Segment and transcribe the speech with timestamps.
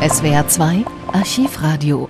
[0.00, 2.08] SWR 2 Archivradio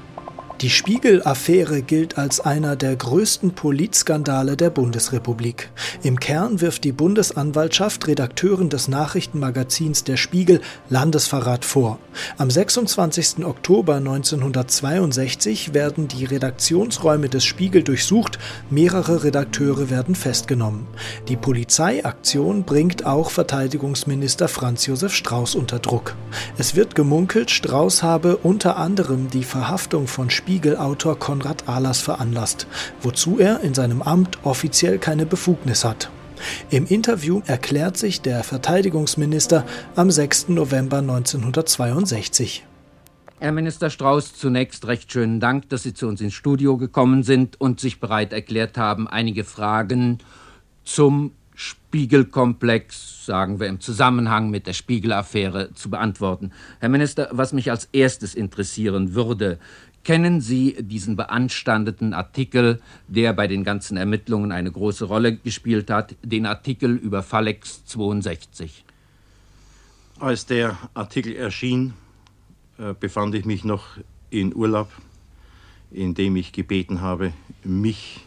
[0.61, 5.71] die Spiegel-Affäre gilt als einer der größten Politskandale der Bundesrepublik.
[6.03, 10.61] Im Kern wirft die Bundesanwaltschaft Redakteuren des Nachrichtenmagazins Der Spiegel
[10.91, 11.99] Landesverrat vor.
[12.37, 13.43] Am 26.
[13.47, 18.39] Oktober 1962 werden die Redaktionsräume des Spiegel durchsucht,
[18.69, 20.87] mehrere Redakteure werden festgenommen.
[21.29, 26.17] Die Polizeiaktion bringt auch Verteidigungsminister Franz Josef Strauß unter Druck.
[26.59, 32.67] Es wird gemunkelt, Strauß habe unter anderem die Verhaftung von Spiegel Spiegelautor Konrad Ahlers veranlasst,
[33.03, 36.11] wozu er in seinem Amt offiziell keine Befugnis hat.
[36.71, 39.65] Im Interview erklärt sich der Verteidigungsminister
[39.95, 40.49] am 6.
[40.49, 42.67] November 1962.
[43.39, 47.61] Herr Minister Strauß, zunächst recht schönen Dank, dass Sie zu uns ins Studio gekommen sind
[47.61, 50.19] und sich bereit erklärt haben, einige Fragen
[50.83, 56.53] zum Spiegelkomplex, sagen wir im Zusammenhang mit der Spiegelaffäre, zu beantworten.
[56.79, 59.59] Herr Minister, was mich als erstes interessieren würde,
[60.03, 66.17] Kennen Sie diesen beanstandeten Artikel, der bei den ganzen Ermittlungen eine große Rolle gespielt hat,
[66.23, 68.85] den Artikel über Falex 62?
[70.19, 71.95] Als der Artikel erschien,
[72.79, 73.99] äh, befand ich mich noch
[74.31, 74.91] in Urlaub,
[75.91, 77.33] in dem ich gebeten habe,
[77.65, 78.21] mich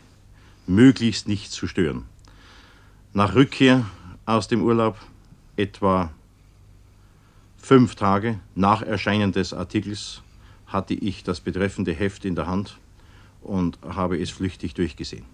[0.68, 2.06] möglichst nicht zu stören.
[3.14, 3.86] Nach Rückkehr
[4.26, 4.98] aus dem Urlaub,
[5.56, 6.12] etwa
[7.58, 10.23] fünf Tage nach Erscheinen des Artikels,
[10.74, 12.78] hatte ich das betreffende Heft in der Hand
[13.42, 15.26] und habe es flüchtig durchgesehen.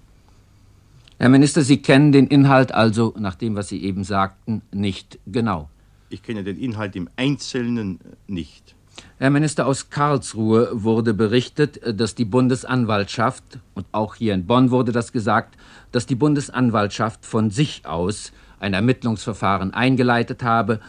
[1.18, 5.70] Herr Minister, Sie kennen den Inhalt also, nach dem, was Sie eben sagten, nicht genau.
[6.10, 8.76] Ich kenne den Inhalt im Einzelnen nicht.
[9.18, 13.44] Herr Minister, aus Karlsruhe wurde berichtet, dass die Bundesanwaltschaft,
[13.74, 15.58] und auch hier in Bonn wurde das gesagt,
[15.92, 20.80] dass die Bundesanwaltschaft von sich aus ein Ermittlungsverfahren eingeleitet habe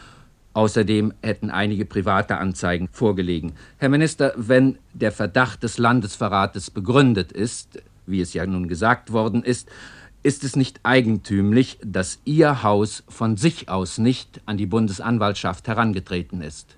[0.52, 3.52] Außerdem hätten einige private Anzeigen vorgelegen.
[3.78, 9.44] Herr Minister, wenn der Verdacht des Landesverrates begründet ist, wie es ja nun gesagt worden
[9.44, 9.68] ist,
[10.22, 16.42] ist es nicht eigentümlich, dass Ihr Haus von sich aus nicht an die Bundesanwaltschaft herangetreten
[16.42, 16.76] ist?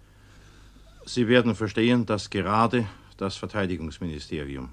[1.07, 2.87] Sie werden verstehen, dass gerade
[3.17, 4.69] das Verteidigungsministerium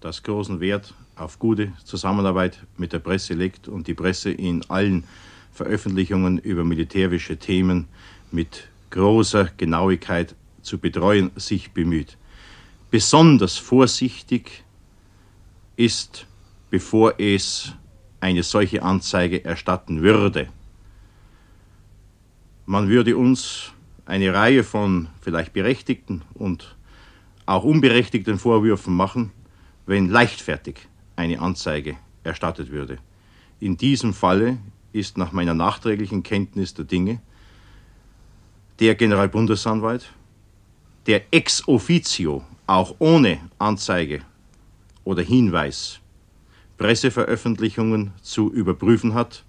[0.00, 5.04] das großen Wert auf gute Zusammenarbeit mit der Presse legt und die Presse in allen
[5.52, 7.88] Veröffentlichungen über militärische Themen
[8.30, 12.16] mit großer Genauigkeit zu betreuen sich bemüht.
[12.90, 14.64] Besonders vorsichtig
[15.76, 16.26] ist,
[16.70, 17.72] bevor es
[18.20, 20.48] eine solche Anzeige erstatten würde.
[22.64, 23.72] Man würde uns
[24.06, 26.76] eine Reihe von vielleicht berechtigten und
[27.44, 29.30] auch unberechtigten Vorwürfen machen,
[29.86, 32.98] wenn leichtfertig eine Anzeige erstattet würde.
[33.60, 34.58] In diesem Falle
[34.92, 37.20] ist nach meiner nachträglichen Kenntnis der Dinge
[38.80, 40.12] der Generalbundesanwalt,
[41.06, 44.20] der ex officio, auch ohne Anzeige
[45.04, 46.00] oder Hinweis,
[46.76, 49.44] Presseveröffentlichungen zu überprüfen hat,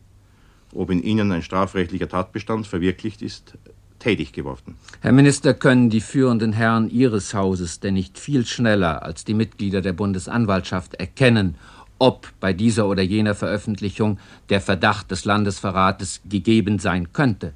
[0.73, 3.57] ob in ihnen ein strafrechtlicher Tatbestand verwirklicht ist,
[3.99, 4.75] tätig geworden.
[5.01, 9.81] Herr Minister, können die führenden Herren Ihres Hauses denn nicht viel schneller als die Mitglieder
[9.81, 11.55] der Bundesanwaltschaft erkennen,
[11.99, 17.53] ob bei dieser oder jener Veröffentlichung der Verdacht des Landesverrates gegeben sein könnte?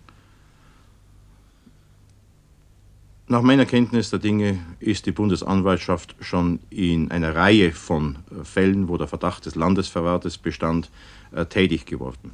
[3.31, 8.89] Nach meiner Kenntnis der Dinge ist die Bundesanwaltschaft schon in einer Reihe von äh, Fällen,
[8.89, 10.89] wo der Verdacht des Landesverrates bestand,
[11.31, 12.31] äh, tätig geworden.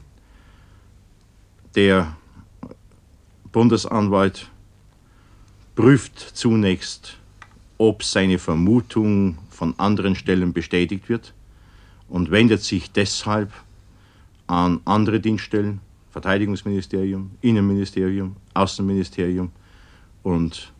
[1.75, 2.17] Der
[3.51, 4.49] Bundesanwalt
[5.75, 7.19] prüft zunächst,
[7.77, 11.35] ob seine Vermutung von anderen Stellen bestätigt wird
[12.09, 13.53] und wendet sich deshalb
[14.47, 19.51] an andere Dienststellen, Verteidigungsministerium, Innenministerium, Außenministerium
[20.23, 20.73] und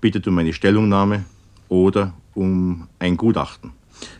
[0.00, 1.24] bittet um eine Stellungnahme
[1.68, 3.72] oder um ein Gutachten.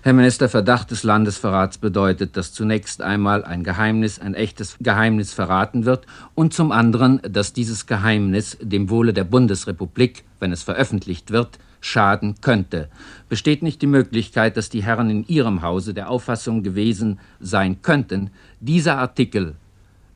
[0.02, 5.84] Herr Minister, Verdacht des Landesverrats bedeutet, dass zunächst einmal ein Geheimnis, ein echtes Geheimnis verraten
[5.84, 11.59] wird und zum anderen, dass dieses Geheimnis dem Wohle der Bundesrepublik, wenn es veröffentlicht wird,
[11.80, 12.88] schaden könnte.
[13.28, 18.30] Besteht nicht die Möglichkeit, dass die Herren in Ihrem Hause der Auffassung gewesen sein könnten,
[18.60, 19.54] dieser Artikel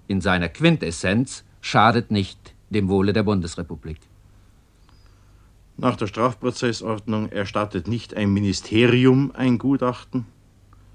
[0.08, 2.38] in seiner Quintessenz schadet nicht
[2.68, 3.98] dem Wohle der Bundesrepublik?
[5.76, 10.26] Nach der Strafprozessordnung erstattet nicht ein Ministerium ein Gutachten,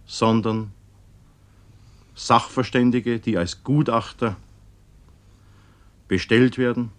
[0.05, 0.71] sondern
[2.15, 4.35] Sachverständige, die als Gutachter
[6.07, 6.91] bestellt werden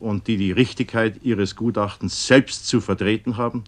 [0.00, 3.64] und die die Richtigkeit ihres Gutachtens selbst zu vertreten haben,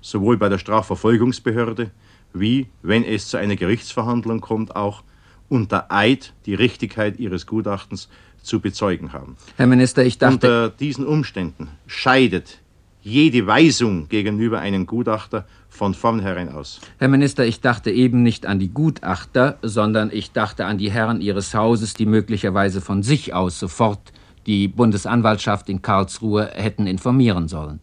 [0.00, 1.90] sowohl bei der Strafverfolgungsbehörde
[2.32, 5.02] wie, wenn es zu einer Gerichtsverhandlung kommt, auch
[5.48, 8.08] unter Eid die Richtigkeit ihres Gutachtens
[8.42, 9.36] zu bezeugen haben.
[9.56, 10.34] Herr Minister, ich dachte.
[10.34, 12.60] Unter diesen Umständen scheidet
[13.04, 16.80] jede Weisung gegenüber einem Gutachter von vornherein aus.
[16.98, 21.20] Herr Minister, ich dachte eben nicht an die Gutachter, sondern ich dachte an die Herren
[21.20, 24.12] Ihres Hauses, die möglicherweise von sich aus sofort
[24.46, 27.80] die Bundesanwaltschaft in Karlsruhe hätten informieren sollen.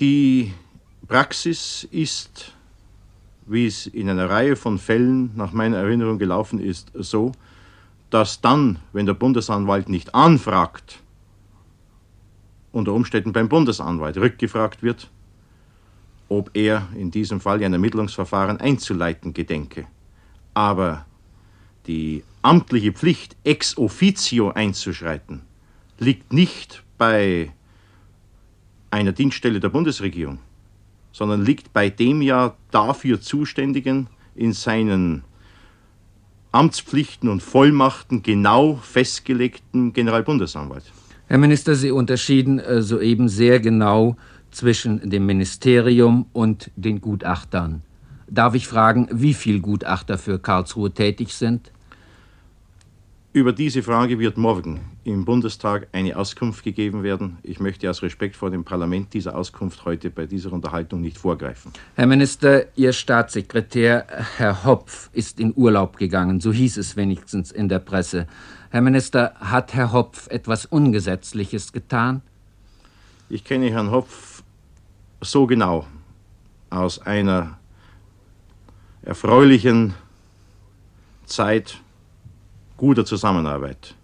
[0.00, 0.52] Die
[1.06, 2.52] Praxis ist,
[3.46, 7.32] wie es in einer Reihe von Fällen nach meiner Erinnerung gelaufen ist, so,
[8.08, 11.00] dass dann, wenn der Bundesanwalt nicht anfragt,
[12.72, 15.10] unter Umständen beim Bundesanwalt rückgefragt wird,
[16.28, 19.86] ob er in diesem Fall ein Ermittlungsverfahren einzuleiten gedenke.
[20.54, 21.06] Aber
[21.86, 25.42] die amtliche Pflicht, ex officio einzuschreiten,
[25.98, 27.52] liegt nicht bei
[28.90, 30.38] einer Dienststelle der Bundesregierung,
[31.12, 35.24] sondern liegt bei dem ja dafür Zuständigen in seinen
[36.52, 40.84] Amtspflichten und Vollmachten genau festgelegten Generalbundesanwalt.
[41.30, 44.16] Herr Minister, Sie unterschieden äh, soeben sehr genau
[44.50, 47.82] zwischen dem Ministerium und den Gutachtern.
[48.26, 51.70] Darf ich fragen, wie viele Gutachter für Karlsruhe tätig sind?
[53.32, 57.38] Über diese Frage wird morgen im Bundestag eine Auskunft gegeben werden.
[57.44, 61.72] Ich möchte aus Respekt vor dem Parlament dieser Auskunft heute bei dieser Unterhaltung nicht vorgreifen.
[61.94, 64.04] Herr Minister, Ihr Staatssekretär,
[64.36, 68.26] Herr Hopf, ist in Urlaub gegangen, so hieß es wenigstens in der Presse.
[68.70, 72.22] Herr Minister, hat Herr Hopf etwas Ungesetzliches getan?
[73.28, 74.42] Ich kenne Herrn Hopf
[75.20, 75.86] so genau
[76.68, 77.58] aus einer
[79.02, 79.94] erfreulichen
[81.26, 81.80] Zeit
[82.80, 83.94] guter Zusammenarbeit,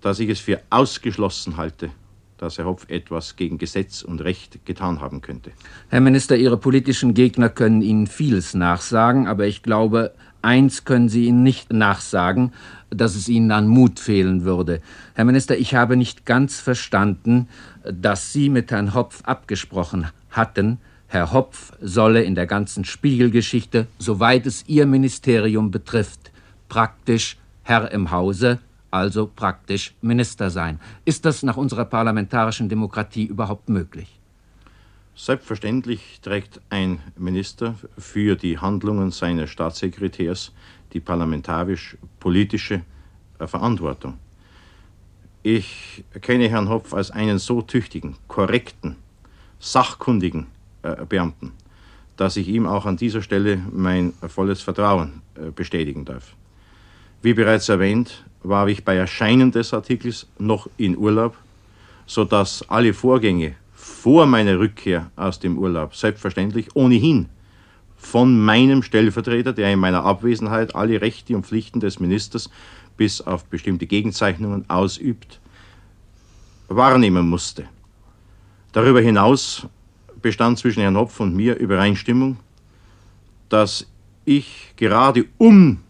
[0.00, 1.90] dass ich es für ausgeschlossen halte,
[2.36, 5.52] dass Herr Hopf etwas gegen Gesetz und Recht getan haben könnte.
[5.88, 10.12] Herr Minister, Ihre politischen Gegner können Ihnen vieles nachsagen, aber ich glaube,
[10.42, 12.52] eins können Sie Ihnen nicht nachsagen,
[12.90, 14.80] dass es Ihnen an Mut fehlen würde.
[15.14, 17.46] Herr Minister, ich habe nicht ganz verstanden,
[17.84, 24.44] dass Sie mit Herrn Hopf abgesprochen hatten, Herr Hopf solle in der ganzen Spiegelgeschichte, soweit
[24.46, 26.32] es Ihr Ministerium betrifft,
[26.68, 27.36] praktisch
[27.70, 28.58] Herr im Hause,
[28.90, 30.80] also praktisch Minister sein.
[31.04, 34.18] Ist das nach unserer parlamentarischen Demokratie überhaupt möglich?
[35.14, 40.52] Selbstverständlich trägt ein Minister für die Handlungen seines Staatssekretärs
[40.92, 42.82] die parlamentarisch-politische
[43.38, 44.18] äh, Verantwortung.
[45.44, 48.96] Ich kenne Herrn Hopf als einen so tüchtigen, korrekten,
[49.60, 50.48] sachkundigen
[50.82, 51.52] äh, Beamten,
[52.16, 56.34] dass ich ihm auch an dieser Stelle mein volles Vertrauen äh, bestätigen darf.
[57.22, 61.36] Wie bereits erwähnt, war ich bei Erscheinen des Artikels noch in Urlaub,
[62.06, 67.28] sodass alle Vorgänge vor meiner Rückkehr aus dem Urlaub selbstverständlich ohnehin
[67.98, 72.48] von meinem Stellvertreter, der in meiner Abwesenheit alle Rechte und Pflichten des Ministers
[72.96, 75.40] bis auf bestimmte Gegenzeichnungen ausübt,
[76.68, 77.66] wahrnehmen musste.
[78.72, 79.66] Darüber hinaus
[80.22, 82.38] bestand zwischen Herrn Hopf und mir Übereinstimmung,
[83.50, 83.86] dass
[84.24, 85.80] ich gerade um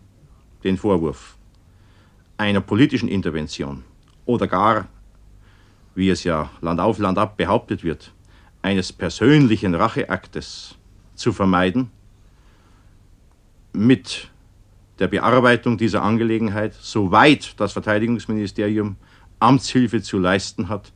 [0.65, 1.37] den Vorwurf
[2.37, 3.85] einer politischen Intervention
[4.25, 4.89] oder gar,
[5.95, 8.13] wie es ja Land auf Land ab behauptet wird,
[8.63, 10.77] eines persönlichen Racheaktes
[11.15, 11.91] zu vermeiden,
[13.73, 14.31] mit
[14.99, 18.97] der Bearbeitung dieser Angelegenheit, soweit das Verteidigungsministerium
[19.39, 20.93] Amtshilfe zu leisten hat,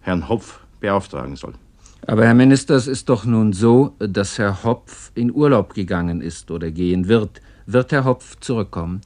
[0.00, 1.54] Herrn Hopf beauftragen soll.
[2.06, 6.50] Aber Herr Minister, es ist doch nun so, dass Herr Hopf in Urlaub gegangen ist
[6.50, 7.40] oder gehen wird.
[7.66, 9.00] Wird Herr Hopf zurückkommen?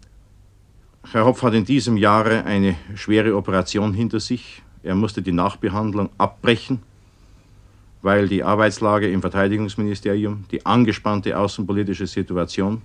[1.12, 4.62] Herr Hopf hat in diesem Jahre eine schwere Operation hinter sich.
[4.82, 6.82] Er musste die Nachbehandlung abbrechen,
[8.02, 12.82] weil die Arbeitslage im Verteidigungsministerium, die angespannte außenpolitische Situation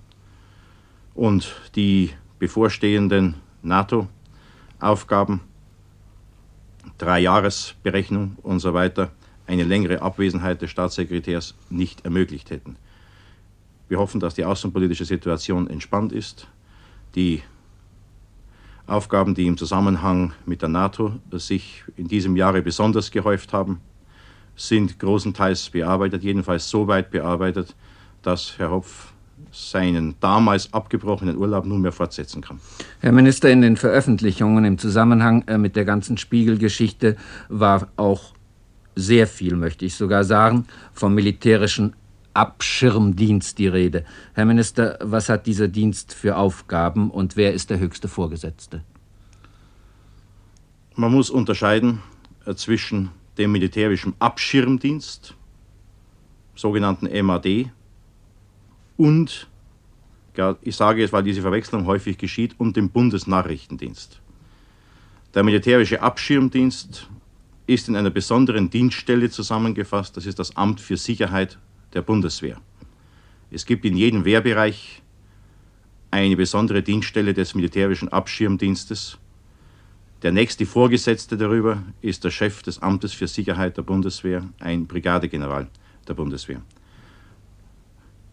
[1.15, 5.41] und die bevorstehenden NATO-Aufgaben,
[6.99, 9.09] Dreijahresberechnung und so weiter,
[9.47, 12.75] eine längere Abwesenheit des Staatssekretärs nicht ermöglicht hätten.
[13.93, 16.47] Wir hoffen, dass die außenpolitische Situation entspannt ist.
[17.13, 17.43] Die
[18.87, 23.81] Aufgaben, die im Zusammenhang mit der NATO sich in diesem Jahre besonders gehäuft haben,
[24.55, 27.75] sind großenteils bearbeitet, jedenfalls so weit bearbeitet,
[28.23, 29.13] dass Herr Hopf
[29.51, 32.59] seinen damals abgebrochenen Urlaub nunmehr fortsetzen kann.
[32.99, 37.15] Herr Minister, in den Veröffentlichungen im Zusammenhang äh, mit der ganzen Spiegelgeschichte
[37.47, 38.33] war auch
[38.95, 41.93] sehr viel, möchte ich sogar sagen, vom militärischen
[42.33, 44.05] Abschirmdienst die Rede.
[44.33, 48.83] Herr Minister, was hat dieser Dienst für Aufgaben und wer ist der höchste Vorgesetzte?
[50.95, 52.01] Man muss unterscheiden
[52.45, 55.35] äh, zwischen dem militärischen Abschirmdienst,
[56.55, 57.71] sogenannten MAD,
[58.95, 59.47] und,
[60.61, 64.21] ich sage es, weil diese Verwechslung häufig geschieht, und dem Bundesnachrichtendienst.
[65.33, 67.09] Der militärische Abschirmdienst
[67.65, 70.15] ist in einer besonderen Dienststelle zusammengefasst.
[70.15, 71.57] Das ist das Amt für Sicherheit
[71.93, 72.59] der Bundeswehr.
[73.51, 75.01] Es gibt in jedem Wehrbereich
[76.11, 79.17] eine besondere Dienststelle des militärischen Abschirmdienstes.
[80.21, 85.67] Der nächste Vorgesetzte darüber ist der Chef des Amtes für Sicherheit der Bundeswehr, ein Brigadegeneral
[86.07, 86.61] der Bundeswehr.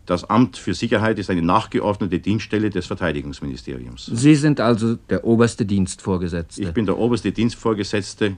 [0.06, 4.06] Das Amt für Sicherheit ist eine nachgeordnete Dienststelle des Verteidigungsministeriums.
[4.06, 6.62] Sie sind also der oberste Dienstvorgesetzte.
[6.62, 8.36] Ich bin der oberste Dienstvorgesetzte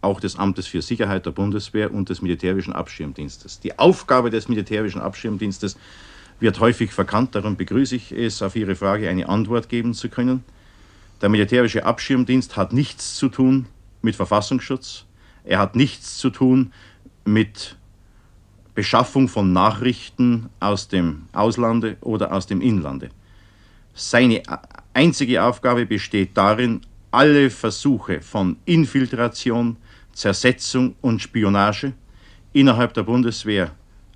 [0.00, 3.60] auch des Amtes für Sicherheit der Bundeswehr und des militärischen Abschirmdienstes.
[3.60, 5.76] Die Aufgabe des militärischen Abschirmdienstes
[6.40, 10.42] wird häufig verkannt, darum begrüße ich es, auf Ihre Frage eine Antwort geben zu können.
[11.20, 13.66] Der militärische Abschirmdienst hat nichts zu tun
[14.00, 15.04] mit Verfassungsschutz,
[15.44, 16.72] er hat nichts zu tun
[17.24, 17.76] mit
[18.74, 23.10] Beschaffung von Nachrichten aus dem Auslande oder aus dem Inlande.
[23.94, 24.42] Seine
[24.94, 26.80] einzige Aufgabe besteht darin,
[27.10, 29.76] alle Versuche von Infiltration,
[30.20, 31.94] Zersetzung und Spionage
[32.52, 33.70] innerhalb der Bundeswehr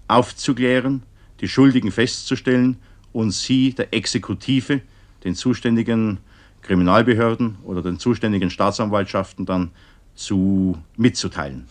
[0.06, 1.02] aufzuklären,
[1.40, 2.76] die Schuldigen festzustellen
[3.14, 4.82] und sie der Exekutive,
[5.24, 6.18] den zuständigen
[6.60, 9.70] Kriminalbehörden oder den zuständigen Staatsanwaltschaften dann
[10.14, 11.66] zu mitzuteilen.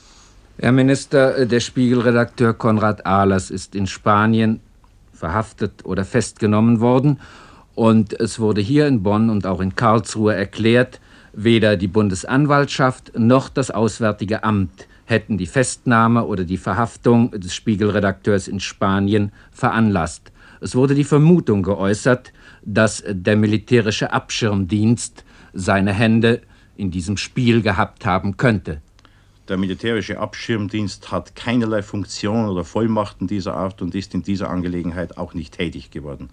[0.58, 4.62] Herr Minister, der Spiegelredakteur Konrad Ahlers ist in Spanien
[5.14, 7.20] verhaftet oder festgenommen worden
[7.76, 11.00] und es wurde hier in Bonn und auch in Karlsruhe erklärt,
[11.34, 18.48] weder die Bundesanwaltschaft noch das Auswärtige Amt hätten die Festnahme oder die Verhaftung des Spiegelredakteurs
[18.48, 20.32] in Spanien veranlasst.
[20.62, 22.32] Es wurde die Vermutung geäußert,
[22.64, 26.42] dass der militärische Abschirmdienst seine Hände
[26.78, 28.82] in diesem Spiel gehabt haben könnte.
[29.50, 35.18] Der militärische Abschirmdienst hat keinerlei Funktion oder Vollmachten dieser Art und ist in dieser Angelegenheit
[35.18, 36.30] auch nicht tätig geworden.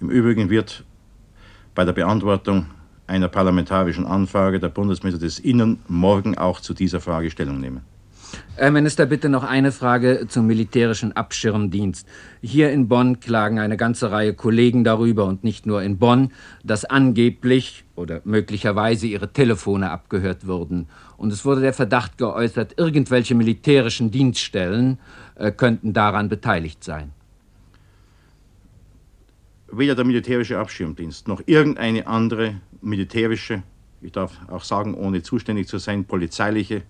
[0.00, 0.84] Im Übrigen wird
[1.74, 2.66] bei der Beantwortung
[3.06, 7.82] einer parlamentarischen Anfrage der Bundesminister des Innern morgen auch zu dieser Frage Stellung nehmen.
[8.56, 12.06] Herr Minister, bitte noch eine Frage zum militärischen Abschirmdienst.
[12.40, 16.32] Hier in Bonn klagen eine ganze Reihe Kollegen darüber und nicht nur in Bonn,
[16.62, 20.88] dass angeblich oder möglicherweise ihre Telefone abgehört wurden.
[21.16, 24.98] Und es wurde der Verdacht geäußert, irgendwelche militärischen Dienststellen
[25.34, 27.12] äh, könnten daran beteiligt sein.
[29.70, 33.62] Weder der militärische Abschirmdienst noch irgendeine andere militärische,
[34.00, 36.82] ich darf auch sagen, ohne zuständig zu sein, polizeiliche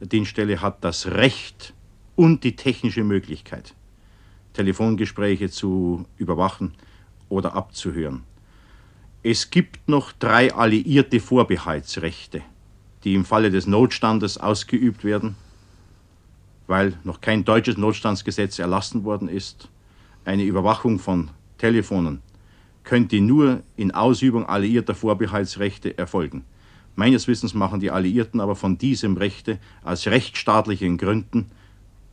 [0.00, 1.74] Dienststelle hat das Recht
[2.16, 3.74] und die technische Möglichkeit,
[4.54, 6.74] Telefongespräche zu überwachen
[7.28, 8.22] oder abzuhören.
[9.22, 12.42] Es gibt noch drei alliierte Vorbehaltsrechte,
[13.04, 15.36] die im Falle des Notstandes ausgeübt werden,
[16.66, 19.68] weil noch kein deutsches Notstandsgesetz erlassen worden ist.
[20.24, 22.20] Eine Überwachung von Telefonen
[22.84, 26.44] könnte nur in Ausübung alliierter Vorbehaltsrechte erfolgen.
[26.96, 31.50] Meines Wissens machen die Alliierten aber von diesem Rechte aus rechtsstaatlichen Gründen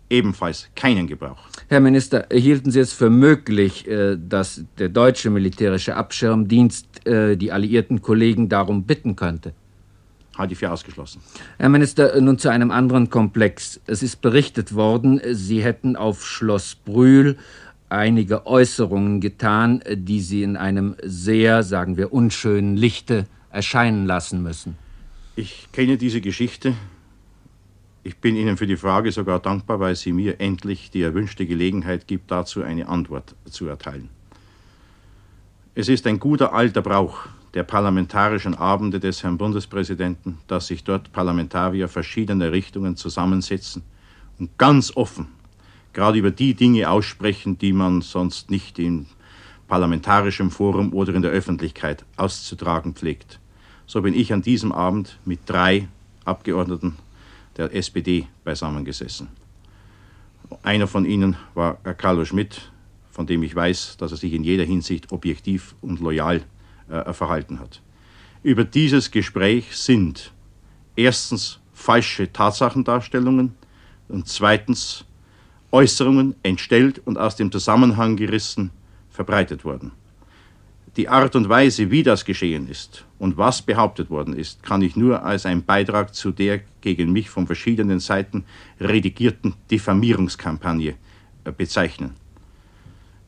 [0.10, 1.38] ebenfalls keinen Gebrauch.
[1.70, 7.52] Herr Minister, hielten Sie es für möglich, äh, dass der deutsche militärische Abschirmdienst äh, die
[7.52, 9.54] alliierten Kollegen darum bitten könnte?
[10.38, 11.22] Halte ich für ausgeschlossen.
[11.58, 13.80] Herr Minister, nun zu einem anderen Komplex.
[13.86, 17.38] Es ist berichtet worden, Sie hätten auf Schloss Brühl
[17.92, 24.78] einige Äußerungen getan, die Sie in einem sehr, sagen wir, unschönen Lichte erscheinen lassen müssen.
[25.36, 26.74] Ich kenne diese Geschichte.
[28.04, 32.08] Ich bin Ihnen für die Frage sogar dankbar, weil sie mir endlich die erwünschte Gelegenheit
[32.08, 34.10] gibt, dazu eine Antwort zu erteilen.
[35.76, 41.12] Es ist ein guter alter Brauch der parlamentarischen Abende des Herrn Bundespräsidenten, dass sich dort
[41.12, 43.84] Parlamentarier verschiedener Richtungen zusammensetzen
[44.40, 45.28] und ganz offen
[45.94, 49.06] gerade über die Dinge aussprechen, die man sonst nicht im
[49.68, 53.42] parlamentarischen Forum oder in der Öffentlichkeit auszutragen pflegt
[53.92, 55.90] so bin ich an diesem Abend mit drei
[56.24, 56.96] Abgeordneten
[57.58, 59.28] der SPD beisammengesessen.
[60.64, 62.72] Einer von ihnen war Carlo Schmidt,
[63.10, 66.42] von dem ich weiß, dass er sich in jeder Hinsicht objektiv und loyal
[66.88, 67.82] äh, verhalten hat.
[68.44, 70.32] Über dieses Gespräch sind
[70.96, 73.56] erstens falsche Tatsachendarstellungen
[74.08, 75.04] und zweitens
[75.72, 78.72] Äußerungen entstellt und aus dem Zusammenhang gerissen
[79.10, 79.92] verbreitet worden.
[80.98, 84.98] Die Art und Weise, wie das geschehen ist und was behauptet worden ist, kann ich
[84.98, 88.44] nur als einen Beitrag zu der gegen mich von verschiedenen Seiten
[88.80, 90.96] redigierten Diffamierungskampagne
[91.46, 92.12] äh, bezeichnen.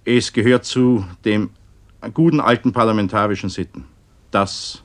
[0.03, 1.51] Es gehört zu dem
[2.13, 3.85] guten alten parlamentarischen Sitten,
[4.31, 4.83] dass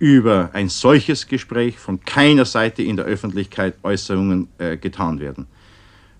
[0.00, 5.46] über ein solches Gespräch von keiner Seite in der Öffentlichkeit Äußerungen äh, getan werden.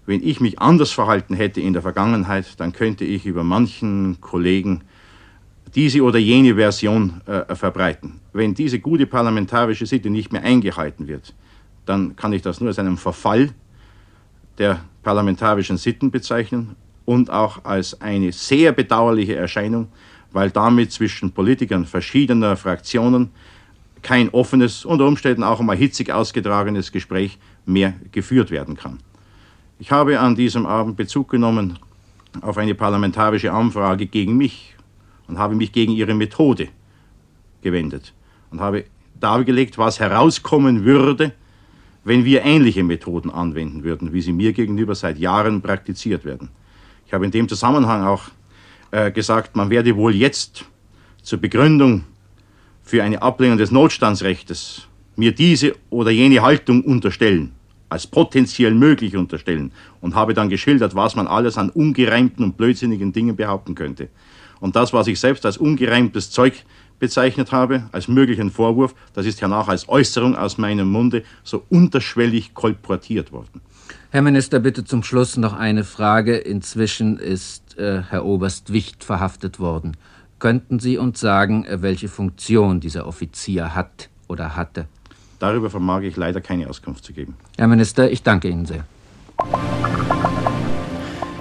[0.08, 4.80] Wenn ich mich anders verhalten hätte in der Vergangenheit, dann könnte ich über manchen Kollegen
[5.74, 8.18] diese oder jene Version äh, verbreiten.
[8.32, 11.34] Wenn diese gute parlamentarische Sitte nicht mehr eingehalten wird,
[11.84, 13.50] dann kann ich das nur als einen Verfall
[14.56, 16.74] der parlamentarischen Sitten bezeichnen
[17.04, 19.88] und auch als eine sehr bedauerliche Erscheinung,
[20.32, 23.30] weil damit zwischen Politikern verschiedener Fraktionen
[24.00, 29.00] kein offenes, unter Umständen auch einmal hitzig ausgetragenes Gespräch mehr geführt werden kann.
[29.80, 31.78] Ich habe an diesem Abend Bezug genommen
[32.40, 34.74] auf eine parlamentarische Anfrage gegen mich
[35.28, 36.68] und habe mich gegen ihre Methode
[37.62, 38.12] gewendet
[38.50, 38.86] und habe
[39.20, 41.32] dargelegt, was herauskommen würde,
[42.02, 46.48] wenn wir ähnliche Methoden anwenden würden, wie sie mir gegenüber seit Jahren praktiziert werden.
[47.06, 48.24] Ich habe in dem Zusammenhang auch
[48.90, 50.64] äh, gesagt, man werde wohl jetzt
[51.22, 52.04] zur Begründung
[52.82, 57.52] für eine Ablehnung des Notstandsrechts mir diese oder jene Haltung unterstellen,
[57.88, 63.12] als potenziell möglich unterstellen und habe dann geschildert, was man alles an ungereimten und blödsinnigen
[63.12, 64.08] Dingen behaupten könnte.
[64.60, 66.64] Und das, was ich selbst als ungereimtes Zeug
[66.98, 72.54] bezeichnet habe, als möglichen Vorwurf, das ist hernach als Äußerung aus meinem Munde so unterschwellig
[72.54, 73.60] kolportiert worden.
[74.10, 76.36] Herr Minister, bitte zum Schluss noch eine Frage.
[76.36, 79.96] Inzwischen ist äh, Herr Oberst Wicht verhaftet worden.
[80.38, 84.86] Könnten Sie uns sagen, äh, welche Funktion dieser Offizier hat oder hatte?
[85.38, 87.36] Darüber vermag ich leider keine Auskunft zu geben.
[87.56, 88.84] Herr Minister, ich danke Ihnen sehr.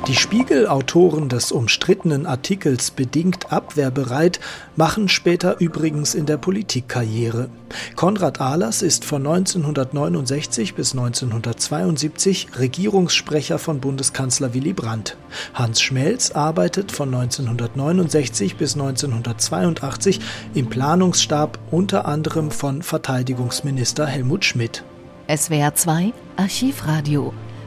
[0.08, 4.40] Die Spiegel-Autoren des umstrittenen Artikels Bedingt abwehrbereit
[4.78, 7.50] machen später übrigens in der Politik Karriere.
[7.98, 15.18] Konrad Ahlers ist von 1969 bis 1972 Regierungssprecher von Bundeskanzler Willy Brandt.
[15.54, 20.22] Hans Schmelz arbeitet von 1969 bis 1982
[20.54, 24.86] im Planungsstab unter anderem von Verteidigungsminister Helmut Schmidt.
[25.28, 27.34] SWR 2 Archivradio